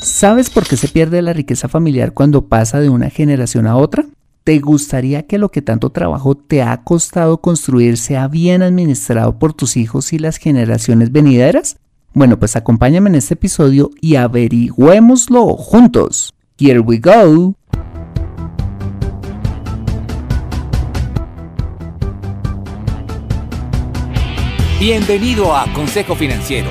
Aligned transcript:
¿Sabes 0.00 0.48
por 0.48 0.66
qué 0.66 0.78
se 0.78 0.88
pierde 0.88 1.20
la 1.20 1.34
riqueza 1.34 1.68
familiar 1.68 2.12
cuando 2.14 2.46
pasa 2.46 2.80
de 2.80 2.88
una 2.88 3.10
generación 3.10 3.66
a 3.66 3.76
otra? 3.76 4.06
¿Te 4.44 4.58
gustaría 4.58 5.26
que 5.26 5.36
lo 5.36 5.50
que 5.50 5.60
tanto 5.60 5.90
trabajo 5.90 6.34
te 6.34 6.62
ha 6.62 6.82
costado 6.82 7.42
construir 7.42 7.98
sea 7.98 8.26
bien 8.26 8.62
administrado 8.62 9.38
por 9.38 9.52
tus 9.52 9.76
hijos 9.76 10.14
y 10.14 10.18
las 10.18 10.38
generaciones 10.38 11.12
venideras? 11.12 11.76
Bueno, 12.14 12.38
pues 12.38 12.56
acompáñame 12.56 13.10
en 13.10 13.16
este 13.16 13.34
episodio 13.34 13.90
y 14.00 14.16
averigüémoslo 14.16 15.46
juntos. 15.56 16.34
Here 16.58 16.80
we 16.80 16.98
go. 16.98 17.54
Bienvenido 24.80 25.54
a 25.54 25.70
Consejo 25.74 26.14
Financiero, 26.14 26.70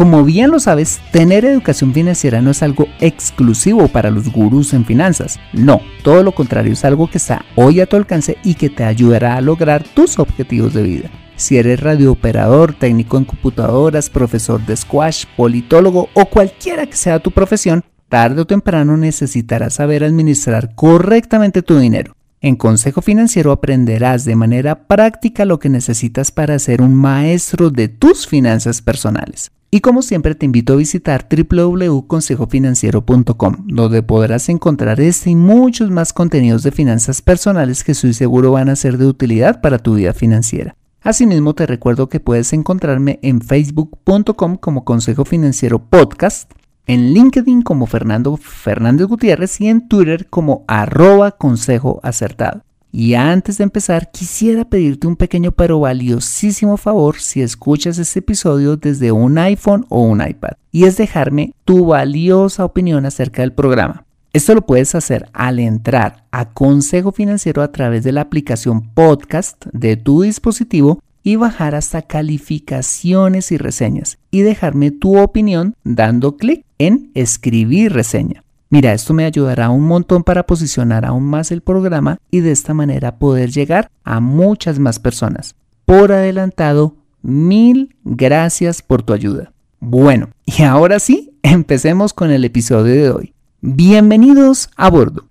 Como 0.00 0.24
bien 0.24 0.50
lo 0.50 0.58
sabes, 0.60 0.98
tener 1.12 1.44
educación 1.44 1.92
financiera 1.92 2.40
no 2.40 2.52
es 2.52 2.62
algo 2.62 2.86
exclusivo 3.00 3.86
para 3.86 4.10
los 4.10 4.32
gurús 4.32 4.72
en 4.72 4.86
finanzas. 4.86 5.38
No, 5.52 5.82
todo 6.02 6.22
lo 6.22 6.32
contrario 6.32 6.72
es 6.72 6.86
algo 6.86 7.10
que 7.10 7.18
está 7.18 7.44
hoy 7.54 7.80
a 7.80 7.86
tu 7.86 7.96
alcance 7.96 8.38
y 8.42 8.54
que 8.54 8.70
te 8.70 8.84
ayudará 8.84 9.36
a 9.36 9.42
lograr 9.42 9.84
tus 9.84 10.18
objetivos 10.18 10.72
de 10.72 10.84
vida. 10.84 11.10
Si 11.36 11.58
eres 11.58 11.80
radiooperador, 11.80 12.72
técnico 12.72 13.18
en 13.18 13.26
computadoras, 13.26 14.08
profesor 14.08 14.64
de 14.64 14.74
squash, 14.74 15.26
politólogo 15.36 16.08
o 16.14 16.24
cualquiera 16.24 16.86
que 16.86 16.96
sea 16.96 17.18
tu 17.18 17.30
profesión, 17.30 17.84
tarde 18.08 18.40
o 18.40 18.46
temprano 18.46 18.96
necesitarás 18.96 19.74
saber 19.74 20.02
administrar 20.02 20.74
correctamente 20.74 21.60
tu 21.60 21.78
dinero. 21.78 22.16
En 22.40 22.56
Consejo 22.56 23.02
Financiero 23.02 23.52
aprenderás 23.52 24.24
de 24.24 24.34
manera 24.34 24.86
práctica 24.86 25.44
lo 25.44 25.58
que 25.58 25.68
necesitas 25.68 26.30
para 26.30 26.58
ser 26.58 26.80
un 26.80 26.94
maestro 26.94 27.68
de 27.68 27.88
tus 27.88 28.26
finanzas 28.26 28.80
personales. 28.80 29.50
Y 29.72 29.82
como 29.82 30.02
siempre 30.02 30.34
te 30.34 30.46
invito 30.46 30.72
a 30.72 30.76
visitar 30.76 31.28
www.consejofinanciero.com, 31.30 33.56
donde 33.68 34.02
podrás 34.02 34.48
encontrar 34.48 35.00
este 35.00 35.30
y 35.30 35.36
muchos 35.36 35.92
más 35.92 36.12
contenidos 36.12 36.64
de 36.64 36.72
finanzas 36.72 37.22
personales 37.22 37.84
que 37.84 37.92
estoy 37.92 38.14
seguro 38.14 38.50
van 38.50 38.68
a 38.68 38.74
ser 38.74 38.98
de 38.98 39.06
utilidad 39.06 39.60
para 39.60 39.78
tu 39.78 39.94
vida 39.94 40.12
financiera. 40.12 40.74
Asimismo 41.02 41.54
te 41.54 41.66
recuerdo 41.66 42.08
que 42.08 42.18
puedes 42.18 42.52
encontrarme 42.52 43.20
en 43.22 43.40
facebook.com 43.40 44.56
como 44.56 44.84
Consejo 44.84 45.24
Financiero 45.24 45.78
Podcast, 45.78 46.50
en 46.88 47.14
LinkedIn 47.14 47.62
como 47.62 47.86
Fernando 47.86 48.36
Fernández 48.36 49.06
Gutiérrez 49.06 49.60
y 49.60 49.68
en 49.68 49.86
Twitter 49.86 50.26
como 50.28 50.64
arroba 50.66 51.30
consejo 51.30 52.00
acertado. 52.02 52.64
Y 52.92 53.14
antes 53.14 53.58
de 53.58 53.64
empezar, 53.64 54.10
quisiera 54.10 54.64
pedirte 54.64 55.06
un 55.06 55.16
pequeño 55.16 55.52
pero 55.52 55.78
valiosísimo 55.80 56.76
favor 56.76 57.20
si 57.20 57.40
escuchas 57.40 57.98
este 57.98 58.18
episodio 58.18 58.76
desde 58.76 59.12
un 59.12 59.38
iPhone 59.38 59.86
o 59.88 60.02
un 60.02 60.20
iPad, 60.26 60.52
y 60.72 60.84
es 60.84 60.96
dejarme 60.96 61.54
tu 61.64 61.86
valiosa 61.86 62.64
opinión 62.64 63.06
acerca 63.06 63.42
del 63.42 63.52
programa. 63.52 64.04
Esto 64.32 64.54
lo 64.54 64.62
puedes 64.62 64.94
hacer 64.94 65.28
al 65.32 65.58
entrar 65.58 66.24
a 66.30 66.52
Consejo 66.52 67.10
Financiero 67.10 67.62
a 67.62 67.72
través 67.72 68.04
de 68.04 68.12
la 68.12 68.20
aplicación 68.20 68.88
podcast 68.94 69.66
de 69.72 69.96
tu 69.96 70.22
dispositivo 70.22 71.00
y 71.22 71.36
bajar 71.36 71.74
hasta 71.74 72.02
calificaciones 72.02 73.52
y 73.52 73.58
reseñas 73.58 74.18
y 74.30 74.42
dejarme 74.42 74.90
tu 74.90 75.18
opinión 75.18 75.74
dando 75.84 76.36
clic 76.36 76.64
en 76.78 77.10
escribir 77.14 77.92
reseña. 77.92 78.44
Mira, 78.72 78.92
esto 78.92 79.14
me 79.14 79.24
ayudará 79.24 79.68
un 79.68 79.84
montón 79.84 80.22
para 80.22 80.46
posicionar 80.46 81.04
aún 81.04 81.24
más 81.24 81.50
el 81.50 81.60
programa 81.60 82.18
y 82.30 82.38
de 82.38 82.52
esta 82.52 82.72
manera 82.72 83.18
poder 83.18 83.50
llegar 83.50 83.90
a 84.04 84.20
muchas 84.20 84.78
más 84.78 85.00
personas. 85.00 85.56
Por 85.84 86.12
adelantado, 86.12 86.94
mil 87.20 87.96
gracias 88.04 88.80
por 88.80 89.02
tu 89.02 89.12
ayuda. 89.12 89.52
Bueno, 89.80 90.28
y 90.44 90.62
ahora 90.62 91.00
sí, 91.00 91.32
empecemos 91.42 92.14
con 92.14 92.30
el 92.30 92.44
episodio 92.44 92.94
de 92.94 93.10
hoy. 93.10 93.34
Bienvenidos 93.60 94.70
a 94.76 94.88
bordo. 94.88 95.24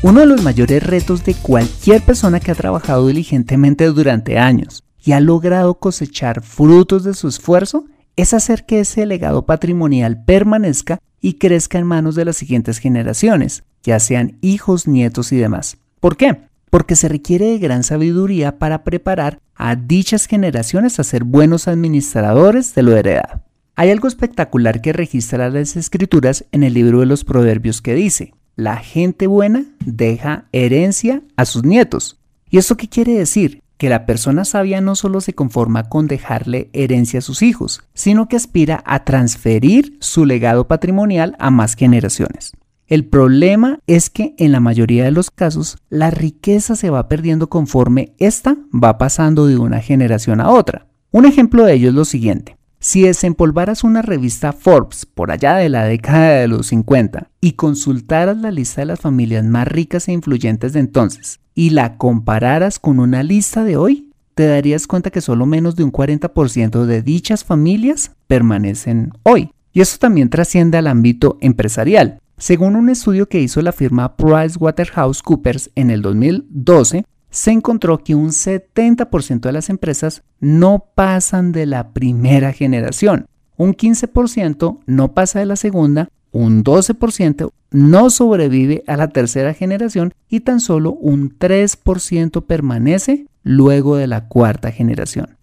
Uno 0.00 0.20
de 0.20 0.26
los 0.26 0.42
mayores 0.42 0.82
retos 0.82 1.22
de 1.26 1.34
cualquier 1.34 2.00
persona 2.00 2.40
que 2.40 2.50
ha 2.50 2.54
trabajado 2.54 3.08
diligentemente 3.08 3.84
durante 3.88 4.38
años 4.38 4.84
y 5.04 5.12
ha 5.12 5.20
logrado 5.20 5.74
cosechar 5.74 6.40
frutos 6.40 7.04
de 7.04 7.12
su 7.12 7.28
esfuerzo 7.28 7.84
es 8.16 8.34
hacer 8.34 8.64
que 8.64 8.80
ese 8.80 9.06
legado 9.06 9.46
patrimonial 9.46 10.24
permanezca 10.24 10.98
y 11.20 11.34
crezca 11.34 11.78
en 11.78 11.86
manos 11.86 12.14
de 12.14 12.24
las 12.24 12.36
siguientes 12.36 12.78
generaciones, 12.78 13.64
ya 13.82 13.98
sean 13.98 14.38
hijos, 14.40 14.86
nietos 14.86 15.32
y 15.32 15.36
demás. 15.36 15.78
¿Por 16.00 16.16
qué? 16.16 16.42
Porque 16.70 16.96
se 16.96 17.08
requiere 17.08 17.46
de 17.46 17.58
gran 17.58 17.82
sabiduría 17.82 18.58
para 18.58 18.84
preparar 18.84 19.38
a 19.54 19.76
dichas 19.76 20.26
generaciones 20.26 20.98
a 20.98 21.04
ser 21.04 21.24
buenos 21.24 21.68
administradores 21.68 22.74
de 22.74 22.82
lo 22.82 22.96
heredado. 22.96 23.42
Hay 23.76 23.90
algo 23.90 24.06
espectacular 24.06 24.80
que 24.80 24.92
registra 24.92 25.48
las 25.48 25.76
escrituras 25.76 26.44
en 26.52 26.62
el 26.62 26.74
libro 26.74 27.00
de 27.00 27.06
los 27.06 27.24
proverbios 27.24 27.82
que 27.82 27.94
dice, 27.94 28.34
la 28.56 28.76
gente 28.76 29.26
buena 29.26 29.64
deja 29.84 30.44
herencia 30.52 31.22
a 31.36 31.44
sus 31.44 31.64
nietos. 31.64 32.20
¿Y 32.50 32.58
eso 32.58 32.76
qué 32.76 32.88
quiere 32.88 33.14
decir? 33.14 33.63
Que 33.76 33.88
la 33.88 34.06
persona 34.06 34.44
sabia 34.44 34.80
no 34.80 34.94
solo 34.94 35.20
se 35.20 35.34
conforma 35.34 35.88
con 35.88 36.06
dejarle 36.06 36.70
herencia 36.72 37.18
a 37.18 37.22
sus 37.22 37.42
hijos, 37.42 37.82
sino 37.94 38.28
que 38.28 38.36
aspira 38.36 38.82
a 38.86 39.04
transferir 39.04 39.96
su 40.00 40.24
legado 40.24 40.68
patrimonial 40.68 41.36
a 41.38 41.50
más 41.50 41.74
generaciones. 41.74 42.52
El 42.86 43.06
problema 43.06 43.78
es 43.86 44.10
que 44.10 44.34
en 44.38 44.52
la 44.52 44.60
mayoría 44.60 45.04
de 45.04 45.10
los 45.10 45.30
casos 45.30 45.78
la 45.88 46.10
riqueza 46.10 46.76
se 46.76 46.90
va 46.90 47.08
perdiendo 47.08 47.48
conforme 47.48 48.14
ésta 48.18 48.56
va 48.72 48.98
pasando 48.98 49.46
de 49.46 49.56
una 49.56 49.80
generación 49.80 50.40
a 50.40 50.50
otra. 50.50 50.86
Un 51.10 51.24
ejemplo 51.24 51.64
de 51.64 51.74
ello 51.74 51.88
es 51.88 51.94
lo 51.94 52.04
siguiente. 52.04 52.56
Si 52.84 53.00
desempolvaras 53.00 53.82
una 53.82 54.02
revista 54.02 54.52
Forbes 54.52 55.06
por 55.06 55.30
allá 55.32 55.54
de 55.54 55.70
la 55.70 55.84
década 55.84 56.40
de 56.40 56.48
los 56.48 56.66
50 56.66 57.30
y 57.40 57.52
consultaras 57.52 58.36
la 58.36 58.50
lista 58.50 58.82
de 58.82 58.84
las 58.84 59.00
familias 59.00 59.42
más 59.42 59.66
ricas 59.66 60.06
e 60.06 60.12
influyentes 60.12 60.74
de 60.74 60.80
entonces 60.80 61.40
y 61.54 61.70
la 61.70 61.96
compararas 61.96 62.78
con 62.78 63.00
una 63.00 63.22
lista 63.22 63.64
de 63.64 63.78
hoy, 63.78 64.10
te 64.34 64.46
darías 64.46 64.86
cuenta 64.86 65.08
que 65.08 65.22
solo 65.22 65.46
menos 65.46 65.76
de 65.76 65.84
un 65.84 65.92
40% 65.92 66.84
de 66.84 67.00
dichas 67.00 67.42
familias 67.42 68.10
permanecen 68.26 69.14
hoy. 69.22 69.50
Y 69.72 69.80
eso 69.80 69.96
también 69.98 70.28
trasciende 70.28 70.76
al 70.76 70.86
ámbito 70.86 71.38
empresarial. 71.40 72.18
Según 72.36 72.76
un 72.76 72.90
estudio 72.90 73.30
que 73.30 73.40
hizo 73.40 73.62
la 73.62 73.72
firma 73.72 74.14
PricewaterhouseCoopers 74.14 75.70
en 75.74 75.90
el 75.90 76.02
2012, 76.02 77.06
se 77.34 77.50
encontró 77.50 77.98
que 77.98 78.14
un 78.14 78.28
70% 78.28 79.40
de 79.40 79.52
las 79.52 79.68
empresas 79.68 80.22
no 80.38 80.84
pasan 80.94 81.50
de 81.50 81.66
la 81.66 81.92
primera 81.92 82.52
generación, 82.52 83.26
un 83.56 83.74
15% 83.74 84.78
no 84.86 85.14
pasa 85.14 85.40
de 85.40 85.46
la 85.46 85.56
segunda, 85.56 86.08
un 86.30 86.62
12% 86.62 87.50
no 87.72 88.10
sobrevive 88.10 88.84
a 88.86 88.96
la 88.96 89.08
tercera 89.08 89.52
generación 89.52 90.14
y 90.28 90.40
tan 90.40 90.60
solo 90.60 90.92
un 90.92 91.36
3% 91.36 92.44
permanece 92.46 93.26
luego 93.42 93.96
de 93.96 94.06
la 94.06 94.28
cuarta 94.28 94.70
generación. 94.70 95.36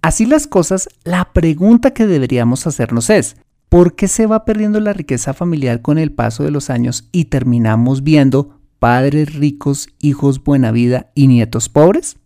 Así 0.00 0.24
las 0.24 0.46
cosas, 0.46 0.88
la 1.04 1.34
pregunta 1.34 1.92
que 1.92 2.06
deberíamos 2.06 2.66
hacernos 2.66 3.10
es, 3.10 3.36
¿por 3.68 3.96
qué 3.96 4.08
se 4.08 4.26
va 4.26 4.46
perdiendo 4.46 4.80
la 4.80 4.94
riqueza 4.94 5.34
familiar 5.34 5.82
con 5.82 5.98
el 5.98 6.10
paso 6.10 6.42
de 6.42 6.52
los 6.52 6.70
años 6.70 7.06
y 7.12 7.26
terminamos 7.26 8.02
viendo 8.02 8.57
padres 8.78 9.34
ricos, 9.34 9.88
hijos 10.00 10.42
buena 10.42 10.70
vida 10.70 11.10
y 11.14 11.26
nietos 11.26 11.68
pobres? 11.68 12.16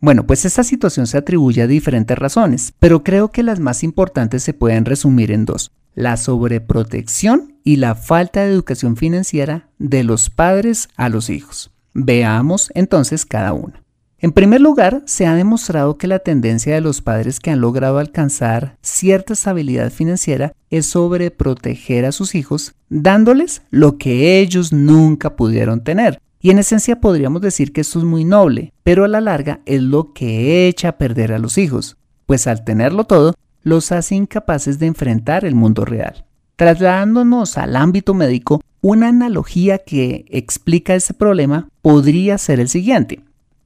Bueno, 0.00 0.26
pues 0.26 0.44
esta 0.44 0.64
situación 0.64 1.06
se 1.06 1.18
atribuye 1.18 1.60
a 1.60 1.66
diferentes 1.66 2.16
razones, 2.18 2.72
pero 2.78 3.04
creo 3.04 3.30
que 3.30 3.42
las 3.42 3.60
más 3.60 3.82
importantes 3.82 4.42
se 4.42 4.54
pueden 4.54 4.86
resumir 4.86 5.30
en 5.30 5.44
dos, 5.44 5.72
la 5.94 6.16
sobreprotección 6.16 7.58
y 7.64 7.76
la 7.76 7.94
falta 7.94 8.40
de 8.40 8.52
educación 8.52 8.96
financiera 8.96 9.68
de 9.78 10.02
los 10.04 10.30
padres 10.30 10.88
a 10.96 11.10
los 11.10 11.28
hijos. 11.28 11.70
Veamos 11.92 12.70
entonces 12.74 13.26
cada 13.26 13.52
una. 13.52 13.82
En 14.22 14.32
primer 14.32 14.60
lugar, 14.60 15.02
se 15.06 15.26
ha 15.26 15.34
demostrado 15.34 15.96
que 15.96 16.06
la 16.06 16.18
tendencia 16.18 16.74
de 16.74 16.82
los 16.82 17.00
padres 17.00 17.40
que 17.40 17.50
han 17.50 17.62
logrado 17.62 17.98
alcanzar 17.98 18.76
cierta 18.82 19.32
estabilidad 19.32 19.90
financiera 19.90 20.52
es 20.68 20.84
sobre 20.84 21.30
proteger 21.30 22.04
a 22.04 22.12
sus 22.12 22.34
hijos, 22.34 22.74
dándoles 22.90 23.62
lo 23.70 23.96
que 23.96 24.38
ellos 24.40 24.74
nunca 24.74 25.36
pudieron 25.36 25.82
tener. 25.82 26.20
Y 26.42 26.50
en 26.50 26.58
esencia 26.58 27.00
podríamos 27.00 27.40
decir 27.40 27.72
que 27.72 27.80
esto 27.80 27.98
es 27.98 28.04
muy 28.04 28.24
noble, 28.24 28.74
pero 28.82 29.04
a 29.04 29.08
la 29.08 29.22
larga 29.22 29.60
es 29.64 29.80
lo 29.80 30.12
que 30.12 30.68
echa 30.68 30.88
a 30.90 30.98
perder 30.98 31.32
a 31.32 31.38
los 31.38 31.56
hijos, 31.56 31.96
pues 32.26 32.46
al 32.46 32.62
tenerlo 32.62 33.04
todo, 33.04 33.34
los 33.62 33.90
hace 33.90 34.16
incapaces 34.16 34.78
de 34.78 34.86
enfrentar 34.86 35.46
el 35.46 35.54
mundo 35.54 35.86
real. 35.86 36.26
Trasladándonos 36.56 37.56
al 37.56 37.74
ámbito 37.74 38.12
médico, 38.12 38.60
una 38.82 39.08
analogía 39.08 39.78
que 39.78 40.26
explica 40.28 40.94
ese 40.94 41.14
problema 41.14 41.70
podría 41.80 42.36
ser 42.36 42.60
el 42.60 42.68
siguiente. 42.68 43.20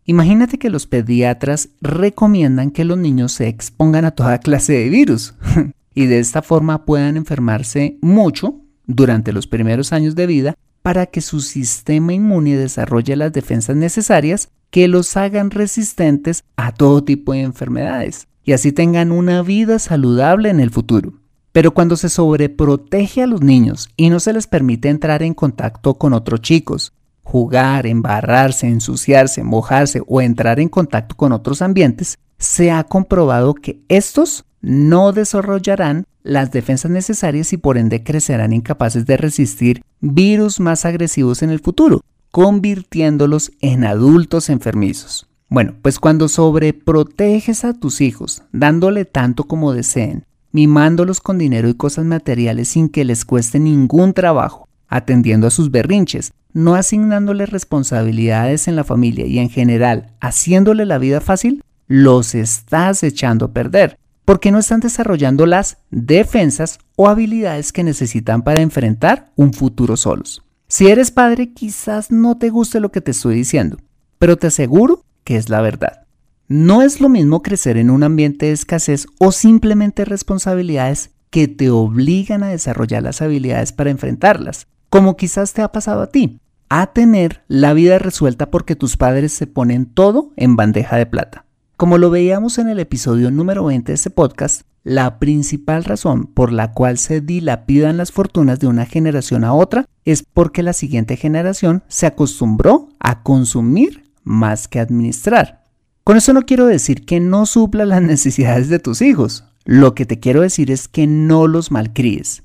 Imagínate 0.06 0.58
que 0.58 0.68
los 0.68 0.86
pediatras 0.86 1.70
recomiendan 1.80 2.70
que 2.70 2.84
los 2.84 2.98
niños 2.98 3.32
se 3.32 3.48
expongan 3.48 4.04
a 4.04 4.10
toda 4.10 4.38
clase 4.38 4.74
de 4.74 4.90
virus 4.90 5.34
y 5.94 6.06
de 6.06 6.18
esta 6.18 6.42
forma 6.42 6.84
puedan 6.84 7.16
enfermarse 7.16 7.96
mucho 8.02 8.60
durante 8.86 9.32
los 9.32 9.46
primeros 9.46 9.92
años 9.92 10.14
de 10.14 10.26
vida 10.26 10.54
para 10.82 11.06
que 11.06 11.22
su 11.22 11.40
sistema 11.40 12.12
inmune 12.12 12.56
desarrolle 12.56 13.16
las 13.16 13.32
defensas 13.32 13.76
necesarias 13.76 14.50
que 14.70 14.88
los 14.88 15.16
hagan 15.16 15.50
resistentes 15.50 16.44
a 16.56 16.72
todo 16.72 17.02
tipo 17.02 17.32
de 17.32 17.40
enfermedades 17.40 18.28
y 18.44 18.52
así 18.52 18.72
tengan 18.72 19.10
una 19.10 19.40
vida 19.42 19.78
saludable 19.78 20.50
en 20.50 20.60
el 20.60 20.70
futuro. 20.70 21.14
Pero 21.52 21.72
cuando 21.72 21.96
se 21.96 22.10
sobreprotege 22.10 23.22
a 23.22 23.26
los 23.26 23.40
niños 23.40 23.88
y 23.96 24.10
no 24.10 24.20
se 24.20 24.34
les 24.34 24.46
permite 24.46 24.90
entrar 24.90 25.22
en 25.22 25.32
contacto 25.32 25.94
con 25.94 26.12
otros 26.12 26.42
chicos, 26.42 26.92
jugar, 27.24 27.86
embarrarse, 27.86 28.68
ensuciarse, 28.68 29.42
mojarse 29.42 30.02
o 30.06 30.20
entrar 30.20 30.60
en 30.60 30.68
contacto 30.68 31.16
con 31.16 31.32
otros 31.32 31.62
ambientes, 31.62 32.18
se 32.38 32.70
ha 32.70 32.84
comprobado 32.84 33.54
que 33.54 33.80
estos 33.88 34.44
no 34.60 35.12
desarrollarán 35.12 36.04
las 36.22 36.52
defensas 36.52 36.90
necesarias 36.90 37.52
y 37.52 37.56
por 37.56 37.76
ende 37.76 38.02
crecerán 38.02 38.52
incapaces 38.52 39.04
de 39.06 39.16
resistir 39.16 39.82
virus 40.00 40.60
más 40.60 40.84
agresivos 40.84 41.42
en 41.42 41.50
el 41.50 41.60
futuro, 41.60 42.02
convirtiéndolos 42.30 43.52
en 43.60 43.84
adultos 43.84 44.48
enfermizos. 44.48 45.28
Bueno, 45.48 45.74
pues 45.82 45.98
cuando 45.98 46.28
sobreproteges 46.28 47.64
a 47.64 47.74
tus 47.74 48.00
hijos, 48.00 48.42
dándole 48.52 49.04
tanto 49.04 49.44
como 49.44 49.72
deseen, 49.72 50.24
mimándolos 50.50 51.20
con 51.20 51.36
dinero 51.38 51.68
y 51.68 51.74
cosas 51.74 52.04
materiales 52.04 52.68
sin 52.68 52.88
que 52.88 53.04
les 53.04 53.24
cueste 53.24 53.60
ningún 53.60 54.14
trabajo, 54.14 54.68
atendiendo 54.88 55.46
a 55.46 55.50
sus 55.50 55.70
berrinches, 55.70 56.32
no 56.52 56.74
asignándoles 56.74 57.50
responsabilidades 57.50 58.68
en 58.68 58.76
la 58.76 58.84
familia 58.84 59.26
y 59.26 59.38
en 59.38 59.50
general 59.50 60.12
haciéndole 60.20 60.86
la 60.86 60.98
vida 60.98 61.20
fácil, 61.20 61.62
los 61.86 62.34
estás 62.34 63.02
echando 63.02 63.46
a 63.46 63.52
perder, 63.52 63.98
porque 64.24 64.50
no 64.50 64.58
están 64.58 64.80
desarrollando 64.80 65.46
las 65.46 65.78
defensas 65.90 66.78
o 66.96 67.08
habilidades 67.08 67.72
que 67.72 67.84
necesitan 67.84 68.42
para 68.42 68.60
enfrentar 68.60 69.32
un 69.36 69.52
futuro 69.52 69.96
solos. 69.96 70.42
Si 70.68 70.88
eres 70.88 71.10
padre, 71.10 71.52
quizás 71.52 72.10
no 72.10 72.38
te 72.38 72.50
guste 72.50 72.80
lo 72.80 72.90
que 72.90 73.00
te 73.00 73.10
estoy 73.10 73.34
diciendo, 73.34 73.78
pero 74.18 74.36
te 74.36 74.46
aseguro 74.46 75.04
que 75.24 75.36
es 75.36 75.48
la 75.48 75.60
verdad. 75.60 76.04
No 76.48 76.82
es 76.82 77.00
lo 77.00 77.08
mismo 77.08 77.42
crecer 77.42 77.76
en 77.76 77.90
un 77.90 78.02
ambiente 78.02 78.46
de 78.46 78.52
escasez 78.52 79.06
o 79.18 79.32
simplemente 79.32 80.04
responsabilidades 80.04 81.10
que 81.30 81.48
te 81.48 81.70
obligan 81.70 82.42
a 82.42 82.48
desarrollar 82.48 83.02
las 83.02 83.22
habilidades 83.22 83.72
para 83.72 83.90
enfrentarlas, 83.90 84.66
como 84.94 85.16
quizás 85.16 85.52
te 85.54 85.60
ha 85.60 85.72
pasado 85.72 86.02
a 86.02 86.06
ti, 86.06 86.38
a 86.68 86.86
tener 86.86 87.42
la 87.48 87.72
vida 87.72 87.98
resuelta 87.98 88.52
porque 88.52 88.76
tus 88.76 88.96
padres 88.96 89.32
se 89.32 89.48
ponen 89.48 89.86
todo 89.86 90.30
en 90.36 90.54
bandeja 90.54 90.94
de 90.96 91.04
plata. 91.04 91.46
Como 91.76 91.98
lo 91.98 92.10
veíamos 92.10 92.58
en 92.58 92.68
el 92.68 92.78
episodio 92.78 93.32
número 93.32 93.64
20 93.64 93.90
de 93.90 93.96
este 93.96 94.10
podcast, 94.10 94.62
la 94.84 95.18
principal 95.18 95.82
razón 95.82 96.26
por 96.26 96.52
la 96.52 96.70
cual 96.74 96.98
se 96.98 97.20
dilapidan 97.20 97.96
las 97.96 98.12
fortunas 98.12 98.60
de 98.60 98.68
una 98.68 98.86
generación 98.86 99.42
a 99.42 99.52
otra 99.52 99.84
es 100.04 100.22
porque 100.22 100.62
la 100.62 100.72
siguiente 100.72 101.16
generación 101.16 101.82
se 101.88 102.06
acostumbró 102.06 102.88
a 103.00 103.24
consumir 103.24 104.04
más 104.22 104.68
que 104.68 104.78
administrar. 104.78 105.64
Con 106.04 106.16
eso 106.18 106.32
no 106.32 106.42
quiero 106.42 106.66
decir 106.66 107.04
que 107.04 107.18
no 107.18 107.46
supla 107.46 107.84
las 107.84 108.02
necesidades 108.14 108.68
de 108.68 108.78
tus 108.78 109.02
hijos. 109.02 109.42
Lo 109.64 109.96
que 109.96 110.06
te 110.06 110.20
quiero 110.20 110.42
decir 110.42 110.70
es 110.70 110.86
que 110.86 111.08
no 111.08 111.48
los 111.48 111.72
malcríes. 111.72 112.43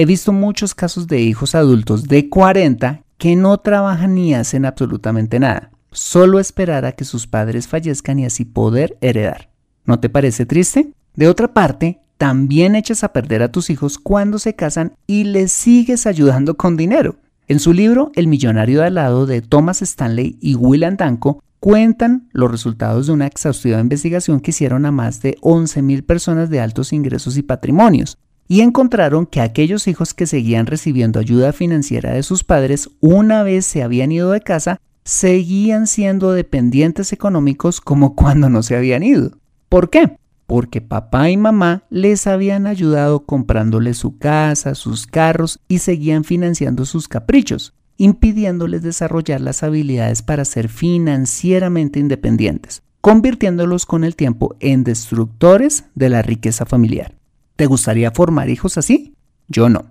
He 0.00 0.06
visto 0.06 0.32
muchos 0.32 0.76
casos 0.76 1.08
de 1.08 1.20
hijos 1.20 1.56
adultos 1.56 2.04
de 2.04 2.28
40 2.28 3.02
que 3.16 3.34
no 3.34 3.58
trabajan 3.58 4.14
ni 4.14 4.32
hacen 4.32 4.64
absolutamente 4.64 5.40
nada, 5.40 5.72
solo 5.90 6.38
esperar 6.38 6.84
a 6.84 6.92
que 6.92 7.04
sus 7.04 7.26
padres 7.26 7.66
fallezcan 7.66 8.20
y 8.20 8.24
así 8.24 8.44
poder 8.44 8.96
heredar. 9.00 9.50
¿No 9.84 9.98
te 9.98 10.08
parece 10.08 10.46
triste? 10.46 10.92
De 11.16 11.26
otra 11.26 11.52
parte, 11.52 11.98
también 12.16 12.76
echas 12.76 13.02
a 13.02 13.12
perder 13.12 13.42
a 13.42 13.50
tus 13.50 13.70
hijos 13.70 13.98
cuando 13.98 14.38
se 14.38 14.54
casan 14.54 14.92
y 15.08 15.24
les 15.24 15.50
sigues 15.50 16.06
ayudando 16.06 16.56
con 16.56 16.76
dinero. 16.76 17.16
En 17.48 17.58
su 17.58 17.72
libro 17.72 18.12
El 18.14 18.28
millonario 18.28 18.82
de 18.82 18.86
al 18.86 18.94
lado 18.94 19.26
de 19.26 19.42
Thomas 19.42 19.82
Stanley 19.82 20.38
y 20.40 20.54
William 20.54 20.96
Danko 20.96 21.42
cuentan 21.58 22.28
los 22.30 22.52
resultados 22.52 23.08
de 23.08 23.14
una 23.14 23.26
exhaustiva 23.26 23.80
investigación 23.80 24.38
que 24.38 24.52
hicieron 24.52 24.86
a 24.86 24.92
más 24.92 25.22
de 25.22 25.34
11.000 25.40 26.06
personas 26.06 26.50
de 26.50 26.60
altos 26.60 26.92
ingresos 26.92 27.36
y 27.36 27.42
patrimonios, 27.42 28.16
y 28.48 28.62
encontraron 28.62 29.26
que 29.26 29.42
aquellos 29.42 29.86
hijos 29.86 30.14
que 30.14 30.26
seguían 30.26 30.66
recibiendo 30.66 31.20
ayuda 31.20 31.52
financiera 31.52 32.12
de 32.12 32.22
sus 32.22 32.42
padres 32.42 32.88
una 33.00 33.42
vez 33.42 33.66
se 33.66 33.82
habían 33.82 34.10
ido 34.10 34.30
de 34.30 34.40
casa, 34.40 34.80
seguían 35.04 35.86
siendo 35.86 36.32
dependientes 36.32 37.12
económicos 37.12 37.82
como 37.82 38.14
cuando 38.16 38.48
no 38.48 38.62
se 38.62 38.74
habían 38.74 39.02
ido. 39.02 39.32
¿Por 39.68 39.90
qué? 39.90 40.16
Porque 40.46 40.80
papá 40.80 41.28
y 41.28 41.36
mamá 41.36 41.84
les 41.90 42.26
habían 42.26 42.66
ayudado 42.66 43.26
comprándoles 43.26 43.98
su 43.98 44.16
casa, 44.16 44.74
sus 44.74 45.06
carros 45.06 45.60
y 45.68 45.80
seguían 45.80 46.24
financiando 46.24 46.86
sus 46.86 47.06
caprichos, 47.06 47.74
impidiéndoles 47.98 48.82
desarrollar 48.82 49.42
las 49.42 49.62
habilidades 49.62 50.22
para 50.22 50.46
ser 50.46 50.70
financieramente 50.70 52.00
independientes, 52.00 52.82
convirtiéndolos 53.02 53.84
con 53.84 54.04
el 54.04 54.16
tiempo 54.16 54.56
en 54.60 54.84
destructores 54.84 55.84
de 55.94 56.08
la 56.08 56.22
riqueza 56.22 56.64
familiar. 56.64 57.17
¿Te 57.58 57.66
gustaría 57.66 58.12
formar 58.12 58.50
hijos 58.50 58.78
así? 58.78 59.16
Yo 59.48 59.68
no. 59.68 59.86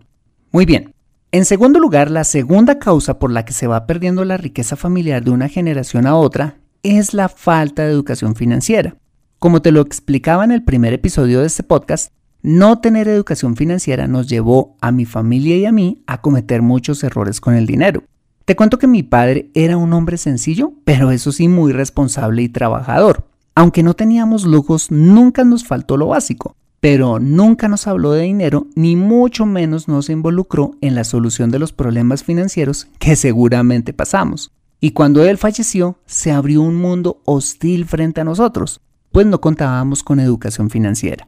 Muy 0.53 0.65
bien. 0.65 0.93
En 1.33 1.43
segundo 1.43 1.81
lugar, 1.81 2.09
la 2.09 2.23
segunda 2.23 2.79
causa 2.79 3.19
por 3.19 3.29
la 3.29 3.43
que 3.43 3.51
se 3.51 3.67
va 3.67 3.85
perdiendo 3.85 4.23
la 4.23 4.37
riqueza 4.37 4.77
familiar 4.77 5.21
de 5.21 5.31
una 5.31 5.49
generación 5.49 6.07
a 6.07 6.15
otra 6.15 6.59
es 6.81 7.13
la 7.13 7.27
falta 7.27 7.83
de 7.83 7.91
educación 7.91 8.35
financiera. 8.35 8.95
Como 9.37 9.61
te 9.61 9.73
lo 9.73 9.81
explicaba 9.81 10.45
en 10.45 10.51
el 10.51 10.63
primer 10.63 10.93
episodio 10.93 11.41
de 11.41 11.47
este 11.47 11.61
podcast, 11.61 12.13
no 12.41 12.79
tener 12.79 13.09
educación 13.09 13.57
financiera 13.57 14.07
nos 14.07 14.29
llevó 14.29 14.77
a 14.79 14.93
mi 14.93 15.03
familia 15.03 15.57
y 15.57 15.65
a 15.65 15.73
mí 15.73 16.03
a 16.07 16.21
cometer 16.21 16.61
muchos 16.61 17.03
errores 17.03 17.41
con 17.41 17.53
el 17.53 17.65
dinero. 17.65 18.01
Te 18.45 18.55
cuento 18.55 18.79
que 18.79 18.87
mi 18.87 19.03
padre 19.03 19.51
era 19.53 19.75
un 19.75 19.91
hombre 19.91 20.15
sencillo, 20.15 20.71
pero 20.85 21.11
eso 21.11 21.33
sí 21.33 21.49
muy 21.49 21.73
responsable 21.73 22.43
y 22.43 22.47
trabajador. 22.47 23.27
Aunque 23.55 23.83
no 23.83 23.93
teníamos 23.93 24.45
lujos, 24.45 24.89
nunca 24.89 25.43
nos 25.43 25.65
faltó 25.65 25.97
lo 25.97 26.07
básico 26.07 26.55
pero 26.79 27.19
nunca 27.19 27.67
nos 27.67 27.87
habló 27.87 28.11
de 28.11 28.23
dinero 28.23 28.67
ni 28.75 28.95
mucho 28.95 29.45
menos 29.45 29.87
nos 29.87 30.09
involucró 30.09 30.71
en 30.81 30.95
la 30.95 31.03
solución 31.03 31.49
de 31.49 31.59
los 31.59 31.73
problemas 31.73 32.23
financieros 32.23 32.87
que 32.99 33.15
seguramente 33.15 33.93
pasamos. 33.93 34.51
Y 34.79 34.91
cuando 34.91 35.23
él 35.23 35.37
falleció, 35.37 35.99
se 36.05 36.31
abrió 36.31 36.61
un 36.61 36.75
mundo 36.75 37.21
hostil 37.25 37.85
frente 37.85 38.21
a 38.21 38.23
nosotros, 38.23 38.81
pues 39.11 39.25
no 39.25 39.41
contábamos 39.41 40.03
con 40.03 40.19
educación 40.19 40.69
financiera. 40.69 41.27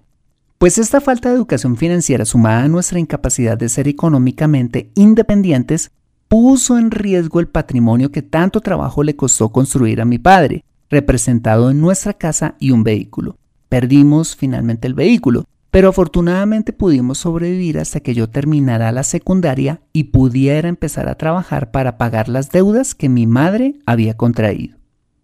Pues 0.59 0.77
esta 0.77 1.01
falta 1.01 1.29
de 1.29 1.35
educación 1.35 1.77
financiera 1.77 2.25
sumada 2.25 2.63
a 2.63 2.67
nuestra 2.67 2.99
incapacidad 2.99 3.57
de 3.57 3.69
ser 3.69 3.87
económicamente 3.87 4.91
independientes 4.93 5.91
puso 6.27 6.77
en 6.77 6.91
riesgo 6.91 7.39
el 7.39 7.47
patrimonio 7.47 8.11
que 8.11 8.21
tanto 8.21 8.61
trabajo 8.61 9.01
le 9.01 9.15
costó 9.15 9.49
construir 9.49 9.99
a 9.99 10.05
mi 10.05 10.19
padre, 10.19 10.63
representado 10.89 11.71
en 11.71 11.81
nuestra 11.81 12.13
casa 12.13 12.55
y 12.59 12.69
un 12.69 12.83
vehículo. 12.83 13.38
Perdimos 13.69 14.35
finalmente 14.35 14.87
el 14.87 14.95
vehículo, 14.95 15.45
pero 15.71 15.89
afortunadamente 15.89 16.73
pudimos 16.73 17.19
sobrevivir 17.19 17.77
hasta 17.77 17.99
que 17.99 18.15
yo 18.15 18.27
terminara 18.29 18.91
la 18.91 19.03
secundaria 19.03 19.81
y 19.93 20.05
pudiera 20.05 20.67
empezar 20.67 21.07
a 21.07 21.15
trabajar 21.15 21.69
para 21.69 21.97
pagar 21.97 22.27
las 22.27 22.49
deudas 22.49 22.95
que 22.95 23.09
mi 23.09 23.27
madre 23.27 23.75
había 23.85 24.17
contraído. 24.17 24.79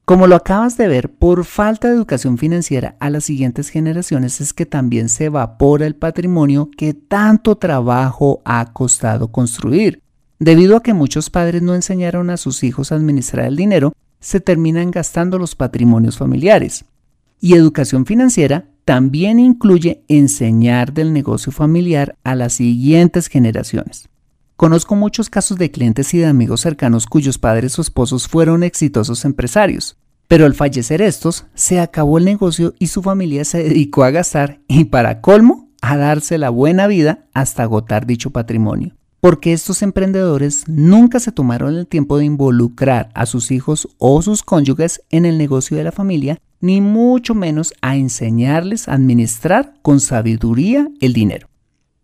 Como 0.05 0.27
lo 0.27 0.35
acabas 0.35 0.77
de 0.77 0.87
ver, 0.87 1.11
por 1.11 1.45
falta 1.45 1.87
de 1.87 1.95
educación 1.95 2.37
financiera 2.37 2.95
a 2.99 3.09
las 3.09 3.23
siguientes 3.23 3.69
generaciones 3.69 4.39
es 4.39 4.53
que 4.53 4.67
también 4.67 5.09
se 5.09 5.25
evapora 5.25 5.87
el 5.87 5.95
patrimonio 5.95 6.69
que 6.77 6.93
tanto 6.93 7.55
trabajo 7.55 8.43
ha 8.45 8.71
costado 8.71 9.31
construir. 9.31 10.03
Debido 10.37 10.77
a 10.77 10.83
que 10.83 10.93
muchos 10.93 11.31
padres 11.31 11.63
no 11.63 11.73
enseñaron 11.73 12.29
a 12.29 12.37
sus 12.37 12.63
hijos 12.63 12.91
a 12.91 12.95
administrar 12.95 13.47
el 13.47 13.55
dinero, 13.55 13.93
se 14.19 14.39
terminan 14.39 14.91
gastando 14.91 15.39
los 15.39 15.55
patrimonios 15.55 16.19
familiares. 16.19 16.85
Y 17.39 17.55
educación 17.55 18.05
financiera 18.05 18.69
también 18.85 19.39
incluye 19.39 20.03
enseñar 20.07 20.93
del 20.93 21.11
negocio 21.11 21.51
familiar 21.51 22.17
a 22.23 22.35
las 22.35 22.53
siguientes 22.53 23.27
generaciones. 23.27 24.09
Conozco 24.55 24.95
muchos 24.95 25.29
casos 25.29 25.57
de 25.57 25.71
clientes 25.71 26.13
y 26.13 26.19
de 26.19 26.27
amigos 26.27 26.61
cercanos 26.61 27.07
cuyos 27.07 27.37
padres 27.37 27.77
o 27.77 27.81
esposos 27.81 28.27
fueron 28.27 28.63
exitosos 28.63 29.25
empresarios, 29.25 29.97
pero 30.27 30.45
al 30.45 30.53
fallecer 30.53 31.01
estos, 31.01 31.45
se 31.55 31.79
acabó 31.79 32.17
el 32.17 32.25
negocio 32.25 32.73
y 32.79 32.87
su 32.87 33.01
familia 33.01 33.43
se 33.43 33.63
dedicó 33.63 34.03
a 34.03 34.11
gastar 34.11 34.61
y 34.67 34.85
para 34.85 35.19
colmo, 35.19 35.69
a 35.81 35.97
darse 35.97 36.37
la 36.37 36.49
buena 36.49 36.87
vida 36.87 37.27
hasta 37.33 37.63
agotar 37.63 38.05
dicho 38.05 38.31
patrimonio. 38.31 38.95
Porque 39.19 39.53
estos 39.53 39.81
emprendedores 39.81 40.67
nunca 40.67 41.19
se 41.19 41.31
tomaron 41.31 41.75
el 41.75 41.87
tiempo 41.87 42.17
de 42.17 42.25
involucrar 42.25 43.09
a 43.13 43.25
sus 43.25 43.51
hijos 43.51 43.87
o 43.97 44.21
sus 44.21 44.41
cónyuges 44.41 45.01
en 45.09 45.25
el 45.25 45.37
negocio 45.37 45.77
de 45.77 45.83
la 45.83 45.91
familia, 45.91 46.39
ni 46.62 46.81
mucho 46.81 47.35
menos 47.35 47.74
a 47.81 47.95
enseñarles 47.95 48.88
a 48.88 48.93
administrar 48.93 49.74
con 49.81 50.00
sabiduría 50.00 50.89
el 51.01 51.13
dinero. 51.13 51.47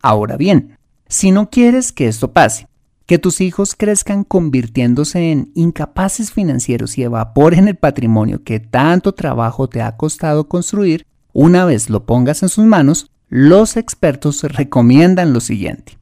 Ahora 0.02 0.38
bien, 0.38 0.78
si 1.08 1.32
no 1.32 1.50
quieres 1.50 1.92
que 1.92 2.08
esto 2.08 2.32
pase, 2.32 2.68
que 3.06 3.20
tus 3.20 3.42
hijos 3.42 3.76
crezcan 3.76 4.24
convirtiéndose 4.24 5.32
en 5.32 5.52
incapaces 5.54 6.32
financieros 6.32 6.98
y 6.98 7.04
evaporen 7.04 7.68
el 7.68 7.76
patrimonio 7.76 8.44
que 8.44 8.60
tanto 8.60 9.14
trabajo 9.14 9.68
te 9.68 9.82
ha 9.82 9.98
costado 9.98 10.48
construir, 10.48 11.06
una 11.34 11.66
vez 11.66 11.90
lo 11.90 12.06
pongas 12.06 12.44
en 12.44 12.50
sus 12.50 12.66
manos, 12.66 13.12
los 13.28 13.78
expertos 13.78 14.44
recomiendan 14.44 15.34
lo 15.34 15.42
siguiente. 15.42 15.98